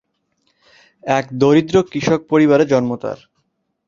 এক 1.03 1.25
দরিদ্র 1.33 1.75
কৃষক 1.91 2.19
পরিবারে 2.29 2.63
জন্ম 2.65 2.91
তার। 2.95 3.19